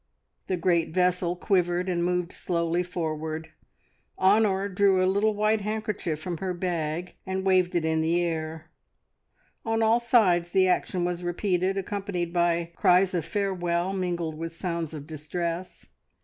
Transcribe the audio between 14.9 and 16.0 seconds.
of distress.